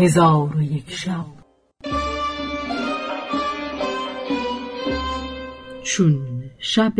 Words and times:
هزار 0.00 0.56
و 0.56 0.62
یک 0.62 0.90
شب. 0.90 1.26
چون 5.82 6.42
شب 6.58 6.94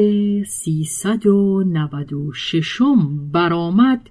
سیصد 0.49 1.27
و 1.27 1.65
نود 1.67 2.13
و 2.13 2.33
ششم 2.33 3.31
برآمد 3.33 4.11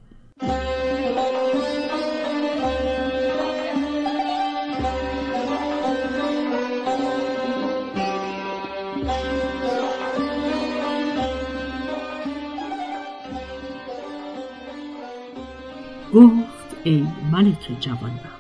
گفت 16.14 16.76
ای 16.84 17.06
ملک 17.32 17.78
جوانبخت 17.80 18.39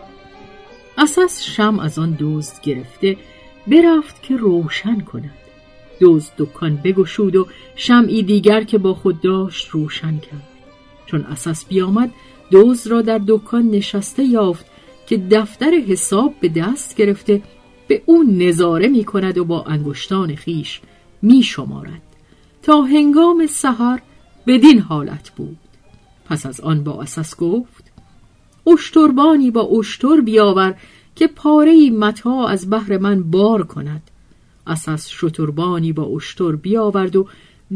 اساس 1.00 1.44
شم 1.44 1.80
از 1.80 2.00
آن 2.00 2.18
دزد 2.20 2.62
گرفته 2.62 3.18
برفت 3.68 4.24
که 4.24 4.38
روشن 4.38 5.00
کند. 5.00 5.34
دزد 6.02 6.32
دکان 6.38 6.76
بگشود 6.76 7.36
و 7.36 7.48
شمعی 7.76 8.24
دیگر 8.24 8.64
که 8.64 8.78
با 8.78 8.94
خود 8.94 9.22
داشت 9.22 9.70
روشن 9.70 10.18
کرد. 10.18 10.48
چون 11.06 11.22
اساس 11.22 11.66
بیامد 11.66 12.12
دزد 12.52 12.92
را 12.92 13.02
در 13.02 13.22
دکان 13.28 13.70
نشسته 13.70 14.24
یافت 14.24 14.66
که 15.08 15.18
دفتر 15.18 15.72
حساب 15.72 16.36
به 16.40 16.50
دست 16.50 16.96
گرفته 16.96 17.42
به 17.88 18.02
او 18.06 18.24
نظاره 18.24 18.88
می 18.88 19.04
کند 19.04 19.38
و 19.38 19.46
با 19.46 19.64
انگشتان 19.64 20.36
خیش 20.36 20.82
می 21.22 21.44
شمارد. 21.44 22.02
تا 22.64 22.82
هنگام 22.82 23.48
سحر 23.48 24.00
بدین 24.48 24.80
حالت 24.80 25.30
بود. 25.30 25.58
پس 26.26 26.46
از 26.46 26.62
آن 26.62 26.84
با 26.84 27.02
اساس 27.02 27.36
گفت 27.36 27.89
اشتربانی 28.74 29.52
با 29.52 29.62
اشتر 29.62 30.22
بیاور 30.22 30.76
که 31.16 31.28
پاره 31.28 31.90
متا 31.90 32.48
از 32.48 32.70
بحر 32.70 32.98
من 32.98 33.24
بار 33.24 33.64
کند. 33.64 34.02
اساس 34.68 35.10
شتربانی 35.10 35.94
با 35.94 36.04
اشتر 36.16 36.52
بیاورد 36.52 37.16
و 37.16 37.28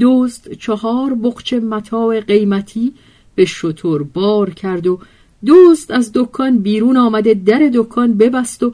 دزد 0.02 0.54
چهار 0.54 1.14
بخچه 1.24 1.60
متاع 1.60 2.20
قیمتی 2.20 2.94
به 3.36 3.46
شتر 3.46 3.98
بار 3.98 4.50
کرد 4.50 4.88
و 4.88 5.00
دوست 5.46 5.92
از 5.92 6.12
دکان 6.14 6.58
بیرون 6.58 6.98
آمده 6.98 7.34
در 7.34 7.70
دکان 7.74 8.14
ببست 8.14 8.64
و 8.64 8.74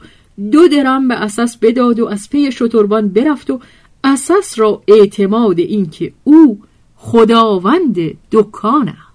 دو 0.52 0.68
درم 0.68 1.08
به 1.08 1.14
اساس 1.14 1.56
بداد 1.56 2.00
و 2.00 2.06
از 2.06 2.30
پی 2.30 2.52
شتربان 2.52 3.08
برفت 3.08 3.50
و 3.50 3.60
اساس 4.04 4.58
را 4.58 4.82
اعتماد 4.88 5.58
اینکه 5.58 6.12
او 6.24 6.60
خداوند 6.96 7.96
دکان 8.32 8.88
است. 8.88 9.09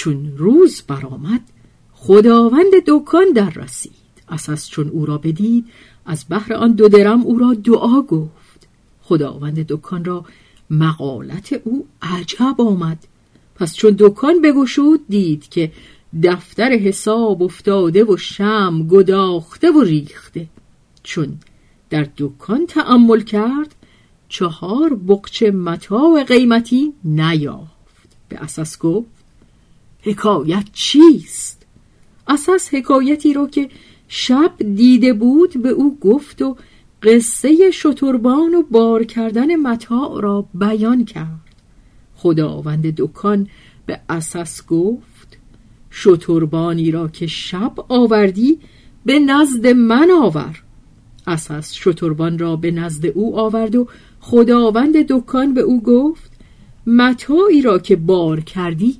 چون 0.00 0.32
روز 0.36 0.82
برآمد 0.86 1.40
خداوند 1.92 2.72
دکان 2.86 3.32
در 3.34 3.50
رسید. 3.50 3.92
اساس 4.28 4.68
چون 4.68 4.88
او 4.88 5.06
را 5.06 5.18
بدید 5.18 5.64
از 6.06 6.24
بحر 6.28 6.52
آن 6.52 6.72
دو 6.72 6.88
درم 6.88 7.22
او 7.22 7.38
را 7.38 7.54
دعا 7.54 8.02
گفت. 8.02 8.68
خداوند 9.02 9.66
دکان 9.66 10.04
را 10.04 10.24
مقالت 10.70 11.52
او 11.64 11.86
عجب 12.02 12.60
آمد. 12.60 13.06
پس 13.54 13.76
چون 13.76 13.96
دکان 13.98 14.42
بگشود 14.42 15.00
دید 15.08 15.48
که 15.48 15.72
دفتر 16.22 16.70
حساب 16.70 17.42
افتاده 17.42 18.04
و 18.04 18.16
شم 18.16 18.86
گداخته 18.90 19.70
و 19.70 19.80
ریخته. 19.80 20.46
چون 21.02 21.38
در 21.90 22.06
دکان 22.18 22.66
تعمل 22.66 23.20
کرد 23.20 23.74
چهار 24.28 24.94
بقچه 24.94 25.50
متاع 25.50 26.24
قیمتی 26.24 26.92
نیافت. 27.04 28.08
به 28.28 28.36
اساس 28.36 28.78
گفت 28.78 29.19
حکایت 30.02 30.64
چیست؟ 30.72 31.66
اساس 32.28 32.74
حکایتی 32.74 33.32
رو 33.32 33.48
که 33.48 33.68
شب 34.08 34.52
دیده 34.74 35.12
بود 35.12 35.62
به 35.62 35.68
او 35.68 35.98
گفت 36.00 36.42
و 36.42 36.56
قصه 37.02 37.70
شتربان 37.70 38.54
و 38.54 38.62
بار 38.62 39.04
کردن 39.04 39.56
متاع 39.56 40.20
را 40.20 40.46
بیان 40.54 41.04
کرد 41.04 41.54
خداوند 42.16 42.94
دکان 42.96 43.48
به 43.86 44.00
اساس 44.08 44.66
گفت 44.66 45.38
شتربانی 45.90 46.90
را 46.90 47.08
که 47.08 47.26
شب 47.26 47.72
آوردی 47.88 48.58
به 49.04 49.18
نزد 49.18 49.66
من 49.66 50.10
آور 50.10 50.62
اساس 51.26 51.74
شتربان 51.74 52.38
را 52.38 52.56
به 52.56 52.70
نزد 52.70 53.06
او 53.06 53.38
آورد 53.38 53.76
و 53.76 53.88
خداوند 54.20 54.96
دکان 54.96 55.54
به 55.54 55.60
او 55.60 55.82
گفت 55.82 56.30
متاعی 56.86 57.62
را 57.62 57.78
که 57.78 57.96
بار 57.96 58.40
کردی 58.40 58.98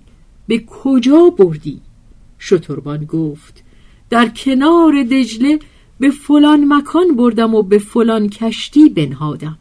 به 0.50 0.64
کجا 0.66 1.30
بردی؟ 1.38 1.80
شتربان 2.38 3.04
گفت 3.04 3.64
در 4.10 4.28
کنار 4.28 5.02
دجله 5.02 5.58
به 6.00 6.10
فلان 6.10 6.74
مکان 6.74 7.16
بردم 7.16 7.54
و 7.54 7.62
به 7.62 7.78
فلان 7.78 8.28
کشتی 8.28 8.88
بنهادم. 8.88 9.58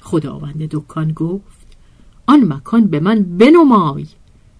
خداوند 0.00 0.68
دکان 0.70 1.12
گفت 1.12 1.76
آن 2.26 2.52
مکان 2.52 2.86
به 2.86 3.00
من 3.00 3.22
بنمای. 3.22 4.06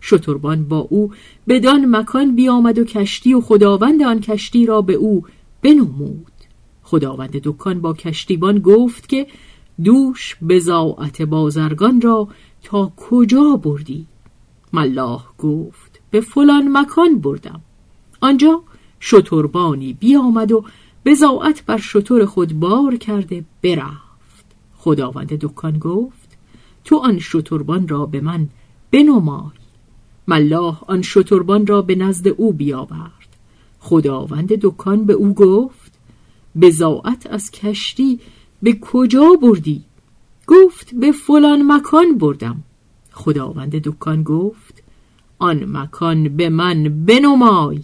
شتربان 0.00 0.64
با 0.64 0.78
او 0.78 1.12
بدان 1.48 1.96
مکان 1.96 2.36
بیامد 2.36 2.78
و 2.78 2.84
کشتی 2.84 3.34
و 3.34 3.40
خداوند 3.40 4.02
آن 4.02 4.20
کشتی 4.20 4.66
را 4.66 4.82
به 4.82 4.92
او 4.92 5.24
بنمود. 5.62 6.32
خداوند 6.82 7.30
دکان 7.30 7.80
با 7.80 7.92
کشتیبان 7.92 8.58
گفت 8.58 9.08
که 9.08 9.26
دوش 9.84 10.36
بزاعت 10.48 11.22
بازرگان 11.22 12.00
را 12.00 12.28
تا 12.62 12.92
کجا 12.96 13.56
بردی؟ 13.56 14.06
ملاح 14.74 15.24
گفت 15.38 16.00
به 16.10 16.20
فلان 16.20 16.78
مکان 16.78 17.18
بردم. 17.18 17.60
آنجا 18.20 18.62
شتربانی 19.00 19.92
بیامد 19.92 20.52
و 20.52 20.64
بزاعت 21.04 21.64
بر 21.66 21.78
شتر 21.78 22.24
خود 22.24 22.60
بار 22.60 22.96
کرده 22.96 23.44
برفت. 23.62 24.44
خداوند 24.76 25.28
دکان 25.28 25.78
گفت 25.78 26.38
تو 26.84 26.96
آن 26.96 27.18
شتربان 27.18 27.88
را 27.88 28.06
به 28.06 28.20
من 28.20 28.48
بنمای. 28.90 29.58
ملاح 30.28 30.84
آن 30.86 31.02
شتربان 31.02 31.66
را 31.66 31.82
به 31.82 31.94
نزد 31.94 32.28
او 32.28 32.52
بیاورد. 32.52 33.30
خداوند 33.80 34.48
دکان 34.48 35.04
به 35.04 35.12
او 35.12 35.34
گفت 35.34 35.92
بزاعت 36.60 37.26
از 37.26 37.50
کشتی 37.50 38.20
به 38.62 38.78
کجا 38.80 39.32
بردی؟ 39.42 39.82
گفت 40.46 40.94
به 40.94 41.12
فلان 41.12 41.72
مکان 41.72 42.18
بردم. 42.18 42.62
خداوند 43.14 43.76
دکان 43.76 44.22
گفت 44.22 44.82
آن 45.38 45.64
مکان 45.64 46.36
به 46.36 46.48
من 46.48 47.04
بنمای. 47.06 47.80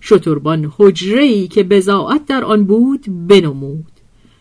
شتربان 0.00 0.72
حجره 0.76 1.22
ای 1.22 1.48
که 1.48 1.62
بزاعت 1.62 2.26
در 2.26 2.44
آن 2.44 2.64
بود 2.64 3.28
بنمود. 3.28 3.92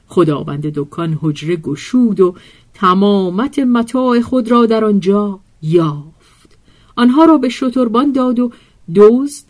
خداوند 0.07 0.61
دکان 0.61 1.17
حجره 1.21 1.55
گشود 1.55 2.19
و 2.19 2.35
تمامت 2.73 3.59
متاع 3.59 4.21
خود 4.21 4.51
را 4.51 4.65
در 4.65 4.85
آنجا 4.85 5.39
یافت. 5.61 6.57
آنها 6.95 7.25
را 7.25 7.37
به 7.37 7.49
شتربان 7.49 8.11
داد 8.11 8.39
و 8.39 8.51
دزد 8.95 9.45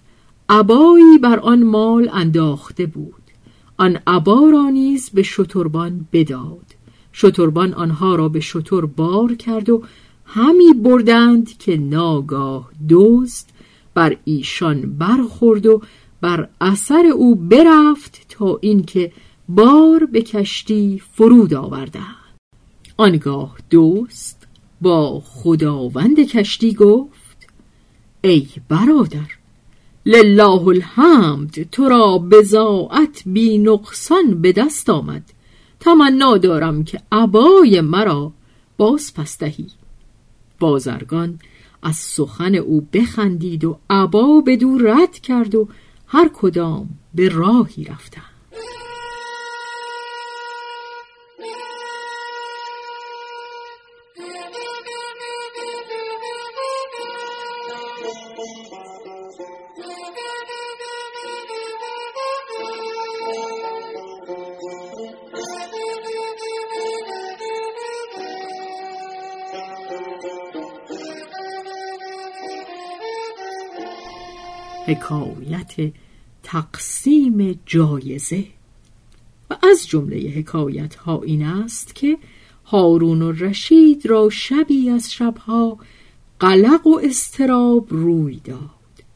عبایی 0.50 1.18
بر 1.22 1.40
آن 1.40 1.64
مال 1.64 2.09
انداخته 2.14 2.86
بود. 2.86 3.14
آن 3.78 4.00
عبا 4.08 4.50
را 4.50 4.69
نیز 4.69 5.09
به 5.09 5.24
شتربان 5.24 6.08
بداد. 6.14 6.66
شتربان 7.14 7.74
آنها 7.74 8.16
را 8.16 8.30
به 8.30 8.40
شتر 8.40 8.81
بار 8.81 9.36
کرد 9.36 9.69
و 9.69 9.84
همی 10.29 10.73
بردند 10.73 11.57
که 11.57 11.77
ناگاه 11.77 12.71
دزد 12.89 13.45
بر 13.93 14.17
ایشان 14.23 14.97
برخورد 14.97 15.65
و 15.65 15.81
بر 16.21 16.49
اثر 16.61 17.05
او 17.05 17.35
برفت 17.35 18.25
تا 18.29 18.59
اینکه 18.61 19.11
بار 19.49 20.05
به 20.05 20.21
کشتی 20.21 21.01
فرود 21.13 21.53
آوردند. 21.53 22.15
آنگاه 22.97 23.56
دوست 23.69 24.47
با 24.81 25.19
خداوند 25.19 26.19
کشتی 26.19 26.73
گفت 26.73 27.47
ای 28.21 28.47
برادر 28.69 29.38
لله 30.06 30.68
الحمد 30.68 31.69
تو 31.71 31.89
را 31.89 32.18
بزاعت 32.18 33.23
بی 33.25 33.57
نقصان 33.57 34.41
به 34.41 34.51
دست 34.51 34.89
آمد. 34.89 35.23
تمنا 35.80 36.38
دارم 36.38 36.83
که 36.83 37.01
عبای 37.12 37.81
مرا 37.81 38.31
باز 38.77 39.13
پستهی 39.13 39.68
بازرگان 40.59 41.39
از 41.83 41.95
سخن 41.95 42.56
او 42.56 42.88
بخندید 42.94 43.65
و 43.65 43.80
عبا 43.89 44.42
به 44.45 44.57
دور 44.57 44.81
رد 44.81 45.19
کرد 45.19 45.56
و 45.56 45.68
هر 46.07 46.30
کدام 46.33 46.89
به 47.15 47.30
راهی 47.30 47.83
رفتند. 47.83 48.37
حکایت 74.88 75.92
تقسیم 76.44 77.60
جایزه. 77.66 78.45
و 79.50 79.57
از 79.72 79.88
جمله 79.88 80.30
حکایت 80.30 80.95
ها 80.95 81.22
این 81.24 81.44
است 81.44 81.95
که 81.95 82.18
هارون 82.66 83.22
و 83.22 83.31
رشید 83.31 84.06
را 84.06 84.30
شبی 84.30 84.89
از 84.89 85.13
شبها 85.13 85.78
قلق 86.39 86.88
و 86.88 87.00
استراب 87.04 87.88
روی 87.89 88.39
داد. 88.44 88.60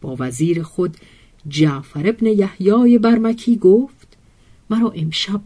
با 0.01 0.15
وزیر 0.19 0.63
خود 0.63 0.97
جعفر 1.47 2.09
ابن 2.09 2.25
یحیای 2.25 2.97
برمکی 2.97 3.55
گفت 3.55 4.17
مرا 4.69 4.89
امشب 4.89 5.41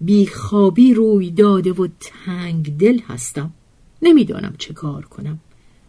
بیخوابی 0.00 0.94
روی 0.94 1.30
داده 1.30 1.72
و 1.72 1.88
تنگ 2.00 2.76
دل 2.76 2.98
هستم. 2.98 3.50
نمی‌دانم 4.02 4.54
چه 4.58 4.74
کار 4.74 5.04
کنم. 5.04 5.38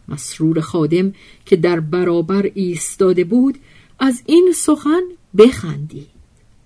مسرور 0.08 0.60
خادم 0.60 1.12
که 1.46 1.56
در 1.56 1.80
برابر 1.80 2.50
ایستاده 2.54 3.24
بود 3.24 3.58
از 4.04 4.22
این 4.26 4.52
سخن 4.56 5.02
بخندید 5.38 6.06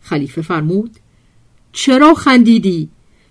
خلیفه 0.00 0.42
فرمود 0.42 0.96
چرا 1.72 2.14
خندیدی؟ 2.14 2.88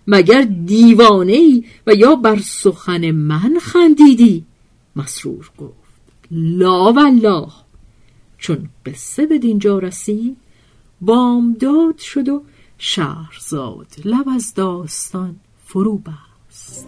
مگر 0.07 0.41
دیوانه 0.41 1.33
ای 1.33 1.65
و 1.87 1.93
یا 1.93 2.15
بر 2.15 2.39
سخن 2.39 3.11
من 3.11 3.59
خندیدی؟ 3.61 4.45
مسرور 4.95 5.51
گفت 5.57 5.75
لا 6.31 6.93
والله. 6.93 7.47
چون 8.37 8.69
قصه 8.85 9.25
به 9.25 9.37
دینجا 9.37 9.79
رسید 9.79 10.37
بامداد 11.01 11.97
شد 11.97 12.29
و 12.29 12.43
شهرزاد 12.77 13.87
لب 14.05 14.29
از 14.29 14.53
داستان 14.53 15.35
فرو 15.65 15.97
بست. 15.97 16.87